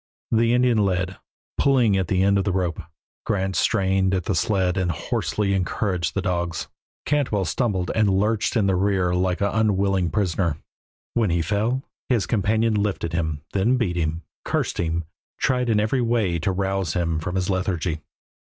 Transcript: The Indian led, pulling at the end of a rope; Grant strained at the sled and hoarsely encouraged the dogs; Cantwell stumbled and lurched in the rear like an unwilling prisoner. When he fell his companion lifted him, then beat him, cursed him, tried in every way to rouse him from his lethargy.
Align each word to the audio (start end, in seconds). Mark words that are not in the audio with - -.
The 0.31 0.55
Indian 0.55 0.79
led, 0.79 1.17
pulling 1.59 1.95
at 1.95 2.07
the 2.07 2.23
end 2.23 2.39
of 2.39 2.47
a 2.47 2.51
rope; 2.51 2.81
Grant 3.23 3.55
strained 3.55 4.15
at 4.15 4.23
the 4.23 4.33
sled 4.33 4.75
and 4.75 4.89
hoarsely 4.89 5.53
encouraged 5.53 6.15
the 6.15 6.23
dogs; 6.23 6.67
Cantwell 7.05 7.45
stumbled 7.45 7.91
and 7.93 8.09
lurched 8.09 8.55
in 8.57 8.65
the 8.65 8.73
rear 8.75 9.13
like 9.13 9.41
an 9.41 9.51
unwilling 9.53 10.09
prisoner. 10.09 10.57
When 11.13 11.29
he 11.29 11.43
fell 11.43 11.83
his 12.09 12.25
companion 12.25 12.73
lifted 12.73 13.13
him, 13.13 13.41
then 13.53 13.77
beat 13.77 13.95
him, 13.95 14.23
cursed 14.43 14.79
him, 14.79 15.03
tried 15.37 15.69
in 15.69 15.79
every 15.79 16.01
way 16.01 16.39
to 16.39 16.51
rouse 16.51 16.93
him 16.93 17.19
from 17.19 17.35
his 17.35 17.47
lethargy. 17.51 18.01